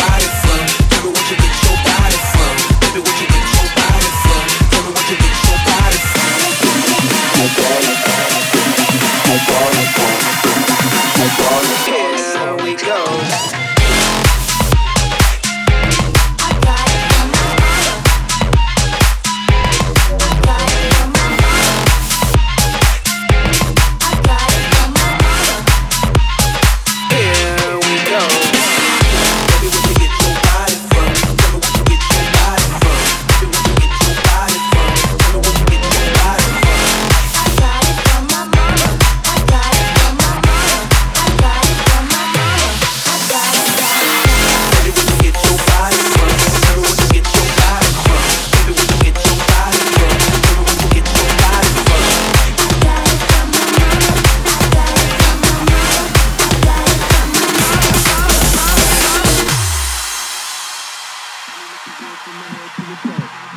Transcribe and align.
body. 0.00 0.49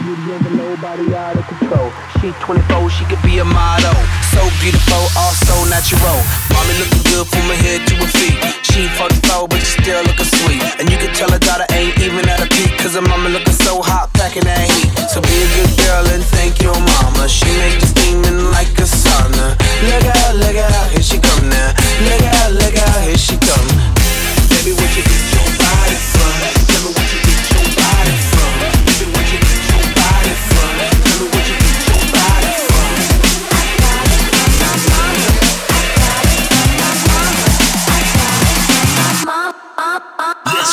nobody 0.03 1.15
out 1.15 1.35
of 1.37 1.47
control. 1.47 1.91
She 2.19 2.31
24, 2.43 2.89
she 2.89 3.05
could 3.05 3.21
be 3.21 3.39
a 3.39 3.45
model. 3.45 3.95
So 4.31 4.41
beautiful, 4.59 5.03
all 5.15 5.33
so 5.33 5.55
natural. 5.69 6.19
Mommy 6.51 6.73
looking 6.79 7.03
good 7.11 7.27
from 7.27 7.47
her 7.47 7.55
head 7.55 7.87
to 7.87 7.95
her 7.95 8.07
feet. 8.07 8.22